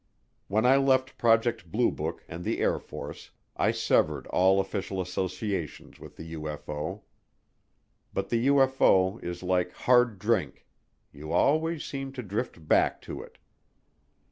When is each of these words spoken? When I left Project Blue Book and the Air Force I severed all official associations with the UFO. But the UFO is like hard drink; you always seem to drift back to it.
When 0.47 0.65
I 0.65 0.77
left 0.77 1.19
Project 1.19 1.71
Blue 1.71 1.91
Book 1.91 2.23
and 2.27 2.43
the 2.43 2.57
Air 2.57 2.79
Force 2.79 3.29
I 3.55 3.69
severed 3.69 4.25
all 4.25 4.59
official 4.59 4.99
associations 4.99 5.99
with 5.99 6.15
the 6.17 6.33
UFO. 6.33 7.01
But 8.11 8.29
the 8.29 8.47
UFO 8.47 9.23
is 9.23 9.43
like 9.43 9.73
hard 9.73 10.17
drink; 10.17 10.65
you 11.13 11.31
always 11.31 11.85
seem 11.85 12.13
to 12.13 12.23
drift 12.23 12.67
back 12.67 12.99
to 13.03 13.21
it. 13.21 13.37